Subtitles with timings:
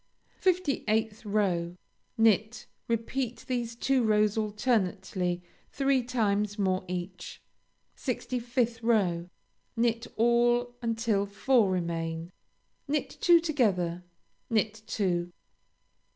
[0.41, 1.75] 58th row
[2.17, 2.65] Knit.
[2.87, 7.39] Repeat these two rows alternately three times more each.
[7.95, 9.29] 65th row
[9.77, 12.31] Knit all until four remain;
[12.87, 14.03] knit two together;
[14.49, 15.31] knit two.